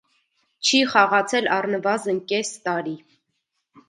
Չի 0.69 0.77
խաղացել 0.93 1.49
առնվազն 1.57 2.17
կես 2.31 2.49
տարի։ 2.65 2.95